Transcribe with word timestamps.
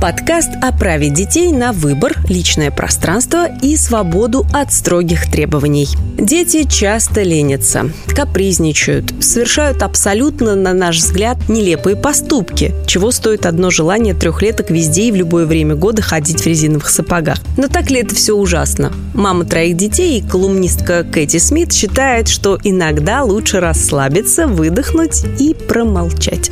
Подкаст 0.00 0.48
о 0.62 0.72
праве 0.72 1.10
детей 1.10 1.52
на 1.52 1.72
выбор, 1.72 2.16
личное 2.26 2.70
пространство 2.70 3.46
и 3.60 3.76
свободу 3.76 4.46
от 4.50 4.72
строгих 4.72 5.30
требований. 5.30 5.88
Дети 6.16 6.66
часто 6.66 7.20
ленятся, 7.22 7.90
капризничают, 8.08 9.12
совершают 9.22 9.82
абсолютно, 9.82 10.54
на 10.54 10.72
наш 10.72 10.96
взгляд, 10.96 11.36
нелепые 11.50 11.96
поступки, 11.96 12.74
чего 12.86 13.10
стоит 13.10 13.44
одно 13.44 13.68
желание 13.68 14.14
трехлеток 14.14 14.70
везде 14.70 15.08
и 15.08 15.12
в 15.12 15.16
любое 15.16 15.44
время 15.44 15.74
года 15.74 16.00
ходить 16.00 16.40
в 16.40 16.46
резиновых 16.46 16.88
сапогах. 16.88 17.36
Но 17.58 17.68
так 17.68 17.90
ли 17.90 18.00
это 18.00 18.14
все 18.14 18.32
ужасно? 18.32 18.94
Мама 19.12 19.44
троих 19.44 19.76
детей 19.76 20.18
и 20.18 20.26
колумнистка 20.26 21.04
Кэти 21.04 21.36
Смит 21.36 21.74
считает, 21.74 22.28
что 22.28 22.58
иногда 22.64 23.22
лучше 23.22 23.60
расслабиться, 23.60 24.46
выдохнуть 24.46 25.24
и 25.38 25.52
промолчать. 25.52 26.50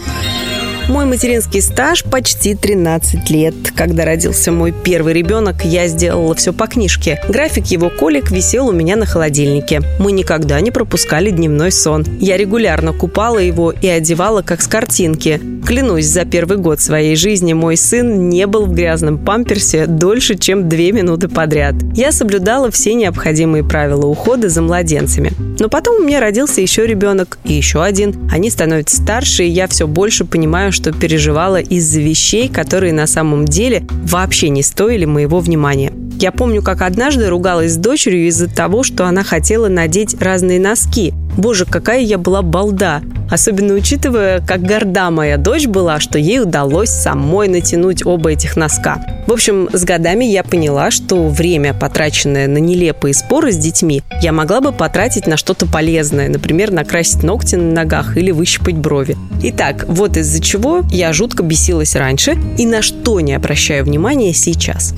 Мой 0.88 1.04
материнский 1.04 1.60
стаж 1.60 2.02
почти 2.02 2.54
13 2.54 3.28
лет. 3.28 3.54
Когда 3.76 4.06
родился 4.06 4.50
мой 4.50 4.72
первый 4.72 5.12
ребенок, 5.12 5.62
я 5.62 5.86
сделала 5.86 6.34
все 6.34 6.54
по 6.54 6.66
книжке. 6.66 7.20
График 7.28 7.66
его 7.66 7.90
колик 7.90 8.30
висел 8.30 8.68
у 8.68 8.72
меня 8.72 8.96
на 8.96 9.04
холодильнике. 9.04 9.82
Мы 9.98 10.12
никогда 10.12 10.58
не 10.62 10.70
пропускали 10.70 11.30
дневной 11.30 11.72
сон. 11.72 12.06
Я 12.20 12.38
регулярно 12.38 12.94
купала 12.94 13.38
его 13.38 13.70
и 13.70 13.86
одевала 13.86 14.40
как 14.40 14.62
с 14.62 14.66
картинки. 14.66 15.38
Клянусь, 15.66 16.06
за 16.06 16.24
первый 16.24 16.56
год 16.56 16.80
своей 16.80 17.14
жизни 17.14 17.52
мой 17.52 17.76
сын 17.76 18.30
не 18.30 18.46
был 18.46 18.64
в 18.64 18.72
грязном 18.72 19.18
памперсе 19.18 19.84
дольше, 19.84 20.36
чем 20.38 20.70
две 20.70 20.92
минуты 20.92 21.28
подряд. 21.28 21.74
Я 21.94 22.10
соблюдала 22.10 22.70
все 22.70 22.94
необходимые 22.94 23.62
правила 23.62 24.06
ухода 24.06 24.48
за 24.48 24.62
младенцами. 24.62 25.32
Но 25.58 25.68
потом 25.68 25.96
у 25.96 26.04
меня 26.04 26.20
родился 26.20 26.62
еще 26.62 26.86
ребенок 26.86 27.38
и 27.44 27.52
еще 27.52 27.82
один. 27.82 28.30
Они 28.32 28.48
становятся 28.48 28.96
старше, 28.96 29.44
и 29.44 29.50
я 29.50 29.66
все 29.66 29.86
больше 29.86 30.24
понимаю, 30.24 30.72
что 30.78 30.92
переживала 30.92 31.60
из-за 31.60 32.00
вещей, 32.00 32.48
которые 32.48 32.92
на 32.92 33.08
самом 33.08 33.44
деле 33.46 33.84
вообще 33.90 34.48
не 34.48 34.62
стоили 34.62 35.04
моего 35.04 35.40
внимания. 35.40 35.92
Я 36.20 36.30
помню, 36.30 36.62
как 36.62 36.82
однажды 36.82 37.28
ругалась 37.28 37.72
с 37.72 37.76
дочерью 37.76 38.28
из-за 38.28 38.48
того, 38.48 38.84
что 38.84 39.06
она 39.06 39.24
хотела 39.24 39.66
надеть 39.68 40.20
разные 40.20 40.60
носки. 40.60 41.12
Боже, 41.38 41.66
какая 41.66 42.00
я 42.00 42.18
была 42.18 42.42
балда. 42.42 43.00
Особенно 43.30 43.74
учитывая, 43.74 44.40
как 44.40 44.62
горда 44.62 45.10
моя 45.10 45.36
дочь 45.36 45.68
была, 45.68 46.00
что 46.00 46.18
ей 46.18 46.40
удалось 46.40 46.90
самой 46.90 47.46
натянуть 47.46 48.04
оба 48.04 48.32
этих 48.32 48.56
носка. 48.56 48.98
В 49.28 49.32
общем, 49.32 49.68
с 49.72 49.84
годами 49.84 50.24
я 50.24 50.42
поняла, 50.42 50.90
что 50.90 51.28
время, 51.28 51.74
потраченное 51.74 52.48
на 52.48 52.58
нелепые 52.58 53.14
споры 53.14 53.52
с 53.52 53.56
детьми, 53.56 54.02
я 54.20 54.32
могла 54.32 54.60
бы 54.60 54.72
потратить 54.72 55.28
на 55.28 55.36
что-то 55.36 55.66
полезное, 55.66 56.28
например, 56.28 56.72
накрасить 56.72 57.22
ногти 57.22 57.54
на 57.54 57.72
ногах 57.72 58.16
или 58.16 58.32
выщипать 58.32 58.76
брови. 58.76 59.16
Итак, 59.40 59.84
вот 59.86 60.16
из-за 60.16 60.42
чего 60.42 60.82
я 60.90 61.12
жутко 61.12 61.44
бесилась 61.44 61.94
раньше 61.94 62.36
и 62.56 62.66
на 62.66 62.82
что 62.82 63.20
не 63.20 63.34
обращаю 63.34 63.84
внимания 63.84 64.34
сейчас 64.34 64.92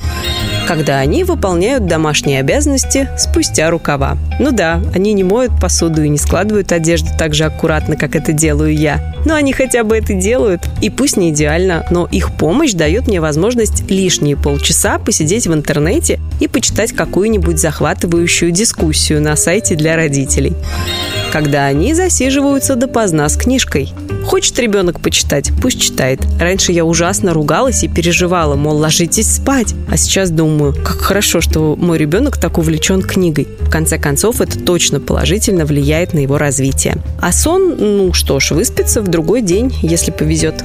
когда 0.67 0.99
они 0.99 1.25
выполняют 1.25 1.85
домашние 1.85 2.39
обязанности 2.39 3.09
спустя 3.17 3.69
рукава. 3.69 4.17
Ну 4.39 4.51
да, 4.51 4.81
они 4.95 5.11
не 5.11 5.25
моют 5.25 5.51
посуду 5.59 6.01
и 6.01 6.07
не 6.07 6.17
складывают 6.17 6.30
одежду 6.71 7.09
так 7.17 7.33
же 7.33 7.45
аккуратно, 7.45 7.95
как 7.95 8.15
это 8.15 8.31
делаю 8.31 8.75
я. 8.75 9.15
Но 9.25 9.35
они 9.35 9.53
хотя 9.53 9.83
бы 9.83 9.97
это 9.97 10.13
делают. 10.13 10.61
И 10.81 10.89
пусть 10.89 11.17
не 11.17 11.29
идеально, 11.29 11.85
но 11.89 12.07
их 12.11 12.31
помощь 12.31 12.73
дает 12.73 13.07
мне 13.07 13.21
возможность 13.21 13.89
лишние 13.89 14.37
полчаса 14.37 14.97
посидеть 14.97 15.47
в 15.47 15.53
интернете 15.53 16.19
и 16.39 16.47
почитать 16.47 16.93
какую-нибудь 16.93 17.59
захватывающую 17.59 18.51
дискуссию 18.51 19.21
на 19.21 19.35
сайте 19.35 19.75
для 19.75 19.95
родителей. 19.95 20.53
Когда 21.31 21.65
они 21.65 21.93
засиживаются 21.93 22.75
допоздна 22.75 23.27
с 23.29 23.37
книжкой. 23.37 23.93
Хочет 24.31 24.57
ребенок 24.59 25.01
почитать, 25.01 25.51
пусть 25.61 25.81
читает. 25.81 26.21
Раньше 26.39 26.71
я 26.71 26.85
ужасно 26.85 27.33
ругалась 27.33 27.83
и 27.83 27.89
переживала, 27.89 28.55
мол, 28.55 28.77
ложитесь 28.77 29.29
спать. 29.29 29.75
А 29.89 29.97
сейчас 29.97 30.31
думаю, 30.31 30.73
как 30.73 31.01
хорошо, 31.01 31.41
что 31.41 31.75
мой 31.75 31.97
ребенок 31.97 32.37
так 32.37 32.57
увлечен 32.57 33.01
книгой. 33.01 33.49
В 33.59 33.69
конце 33.69 33.97
концов, 33.97 34.39
это 34.39 34.57
точно 34.57 35.01
положительно 35.01 35.65
влияет 35.65 36.13
на 36.13 36.19
его 36.19 36.37
развитие. 36.37 36.95
А 37.19 37.33
сон, 37.33 37.75
ну 37.77 38.13
что 38.13 38.39
ж, 38.39 38.51
выспится 38.51 39.01
в 39.01 39.09
другой 39.09 39.41
день, 39.41 39.75
если 39.81 40.11
повезет 40.11 40.63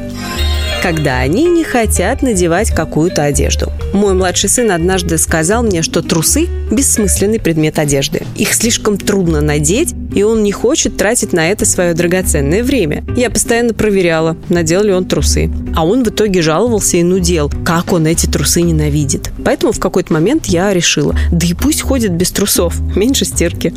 когда 0.83 1.19
они 1.19 1.45
не 1.45 1.65
хотят 1.65 2.23
надевать 2.23 2.71
какую-то 2.71 3.25
одежду. 3.25 3.73
Мой 3.93 4.15
младший 4.15 4.49
сын 4.49 4.71
однажды 4.71 5.19
сказал 5.19 5.63
мне, 5.63 5.83
что 5.83 6.03
трусы– 6.03 6.49
бессмысленный 6.71 7.41
предмет 7.41 7.79
одежды. 7.79 8.23
Их 8.37 8.53
слишком 8.55 8.99
трудно 8.99 9.41
надеть, 9.41 9.95
и 10.15 10.23
он 10.23 10.43
не 10.43 10.53
хочет 10.53 10.97
тратить 10.97 11.33
на 11.33 11.51
это 11.51 11.65
свое 11.65 11.95
драгоценное 11.95 12.63
время. 12.63 13.05
Я 13.17 13.31
постоянно 13.31 13.75
проверяла, 13.75 14.37
надел 14.49 14.83
ли 14.83 14.93
он 14.93 15.07
трусы. 15.07 15.51
А 15.75 15.87
он 15.87 16.05
в 16.05 16.09
итоге 16.09 16.43
жаловался 16.43 16.97
и 16.97 17.03
нудел, 17.03 17.51
как 17.65 17.93
он 17.93 18.07
эти 18.07 18.27
трусы 18.27 18.63
ненавидит. 18.63 19.31
Поэтому 19.45 19.73
в 19.73 19.81
какой-то 19.81 20.13
момент 20.13 20.47
я 20.47 20.73
решила, 20.73 21.15
да 21.31 21.47
и 21.47 21.55
пусть 21.55 21.83
ходит 21.83 22.13
без 22.13 22.31
трусов, 22.31 22.79
меньше 22.97 23.25
стирки. 23.25 23.75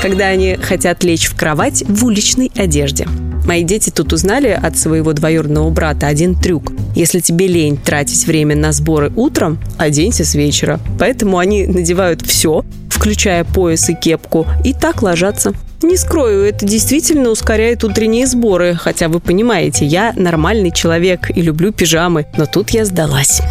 Когда 0.00 0.26
они 0.26 0.56
хотят 0.56 1.04
лечь 1.04 1.26
в 1.26 1.36
кровать 1.36 1.84
в 1.86 2.04
уличной 2.04 2.50
одежде. 2.56 3.06
Мои 3.46 3.64
дети 3.64 3.90
тут 3.90 4.12
узнали 4.12 4.48
от 4.48 4.78
своего 4.78 5.12
двоюродного 5.12 5.70
брата 5.70 6.06
один 6.06 6.34
трюк. 6.34 6.72
Если 6.94 7.20
тебе 7.20 7.46
лень 7.46 7.76
тратить 7.76 8.26
время 8.26 8.56
на 8.56 8.72
сборы 8.72 9.12
утром, 9.16 9.58
оденься 9.78 10.24
с 10.24 10.34
вечера. 10.34 10.78
Поэтому 10.98 11.38
они 11.38 11.66
надевают 11.66 12.22
все, 12.22 12.64
включая 12.88 13.44
пояс 13.44 13.88
и 13.88 13.94
кепку, 13.94 14.46
и 14.64 14.72
так 14.72 15.02
ложатся. 15.02 15.52
Не 15.82 15.96
скрою, 15.96 16.44
это 16.44 16.64
действительно 16.64 17.30
ускоряет 17.30 17.82
утренние 17.82 18.28
сборы, 18.28 18.74
хотя 18.74 19.08
вы 19.08 19.18
понимаете, 19.18 19.84
я 19.84 20.12
нормальный 20.14 20.70
человек 20.70 21.28
и 21.34 21.42
люблю 21.42 21.72
пижамы, 21.72 22.26
но 22.36 22.46
тут 22.46 22.70
я 22.70 22.84
сдалась 22.84 23.42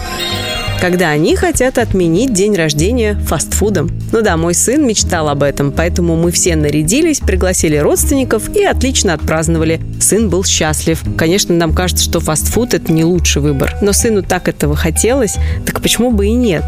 когда 0.81 1.11
они 1.11 1.35
хотят 1.35 1.77
отменить 1.77 2.33
день 2.33 2.55
рождения 2.55 3.13
фастфудом. 3.13 3.91
Ну 4.11 4.23
да, 4.23 4.35
мой 4.35 4.55
сын 4.55 4.85
мечтал 4.85 5.29
об 5.29 5.43
этом, 5.43 5.71
поэтому 5.71 6.15
мы 6.15 6.31
все 6.31 6.55
нарядились, 6.55 7.19
пригласили 7.19 7.77
родственников 7.77 8.49
и 8.55 8.63
отлично 8.63 9.13
отпраздновали. 9.13 9.79
Сын 9.99 10.27
был 10.27 10.43
счастлив. 10.43 11.03
Конечно, 11.15 11.53
нам 11.53 11.75
кажется, 11.75 12.03
что 12.03 12.19
фастфуд– 12.19 12.73
это 12.73 12.91
не 12.91 13.03
лучший 13.03 13.43
выбор, 13.43 13.75
но 13.81 13.93
сыну 13.93 14.23
так 14.23 14.47
этого 14.47 14.75
хотелось, 14.75 15.35
так 15.67 15.81
почему 15.81 16.09
бы 16.09 16.25
и 16.25 16.31
нет? 16.31 16.63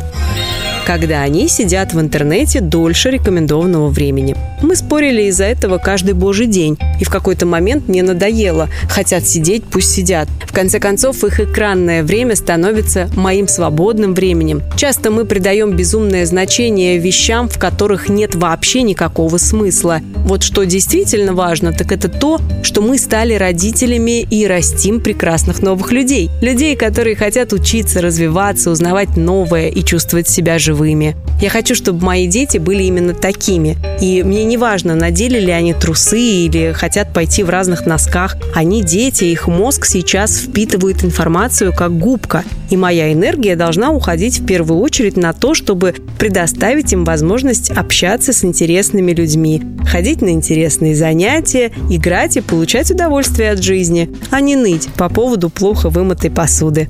Когда 0.85 1.21
они 1.21 1.47
сидят 1.47 1.94
в 1.94 1.99
интернете 1.99 2.59
дольше 2.59 3.09
рекомендованного 3.09 3.88
времени. 3.88 4.35
Мы 4.61 4.75
спорили 4.75 5.23
из-за 5.23 5.45
этого 5.45 5.77
каждый 5.77 6.13
божий 6.13 6.47
день, 6.47 6.77
и 6.99 7.03
в 7.05 7.09
какой-то 7.09 7.45
момент 7.45 7.88
мне 7.88 8.03
надоело. 8.03 8.69
Хотят 8.89 9.25
сидеть, 9.25 9.63
пусть 9.63 9.91
сидят. 9.91 10.27
В 10.45 10.53
конце 10.53 10.79
концов, 10.79 11.23
их 11.23 11.39
экранное 11.39 12.03
время 12.03 12.35
становится 12.35 13.09
моим 13.16 13.47
свободным 13.47 14.13
временем. 14.13 14.61
Часто 14.77 15.09
мы 15.09 15.25
придаем 15.25 15.75
безумное 15.75 16.25
значение 16.25 16.97
вещам, 16.97 17.50
в 17.50 17.57
которых 17.57 18.09
нет 18.09 18.35
вообще 18.35 18.83
никакого 18.83 19.38
смысла. 19.38 20.01
Вот 20.15 20.44
что 20.44 20.63
действительно 20.65 21.33
важно, 21.33 21.73
так 21.73 21.91
это 21.91 22.07
то, 22.07 22.39
что 22.61 22.81
мы 22.81 22.97
стали 22.97 23.33
родителями 23.33 24.21
и 24.21 24.45
растим 24.47 25.00
прекрасных 25.00 25.61
новых 25.61 25.91
людей. 25.91 26.29
Людей, 26.41 26.75
которые 26.75 27.15
хотят 27.15 27.53
учиться, 27.53 28.01
развиваться, 28.01 28.71
узнавать 28.71 29.17
новое 29.17 29.69
и 29.69 29.83
чувствовать 29.83 30.27
себя 30.27 30.59
живым 30.59 30.72
живыми. 30.73 31.16
Я 31.39 31.50
хочу, 31.50 31.75
чтобы 31.75 32.03
мои 32.03 32.28
дети 32.28 32.57
были 32.57 32.84
именно 32.84 33.13
такими. 33.13 33.78
И 34.01 34.23
мне 34.23 34.44
не 34.44 34.57
важно, 34.57 34.95
надели 34.95 35.39
ли 35.39 35.51
они 35.51 35.73
трусы 35.73 36.19
или 36.19 36.73
хотят 36.73 37.13
пойти 37.13 37.44
в 37.44 37.50
разных 37.50 37.85
носках. 37.85 38.38
Они 38.56 38.81
дети, 38.81 39.25
их 39.25 39.47
мозг 39.47 39.85
сейчас 39.85 40.38
впитывает 40.38 41.03
информацию 41.03 41.73
как 41.73 41.97
губка. 41.97 42.44
И 42.69 42.78
моя 42.78 43.13
энергия 43.13 43.56
должна 43.56 43.91
уходить 43.91 44.39
в 44.39 44.45
первую 44.45 44.79
очередь 44.79 45.16
на 45.16 45.33
то, 45.33 45.53
чтобы 45.53 45.94
предоставить 46.17 46.91
им 46.94 47.03
возможность 47.03 47.69
общаться 47.69 48.33
с 48.33 48.44
интересными 48.44 49.12
людьми, 49.12 49.62
ходить 49.85 50.22
на 50.22 50.29
интересные 50.29 50.95
занятия, 50.95 51.72
играть 51.89 52.38
и 52.38 52.41
получать 52.41 52.89
удовольствие 52.89 53.51
от 53.51 53.62
жизни, 53.62 54.09
а 54.31 54.42
не 54.42 54.56
ныть 54.56 54.88
по 54.97 55.09
поводу 55.09 55.50
плохо 55.50 55.89
вымытой 55.89 56.31
посуды. 56.31 56.89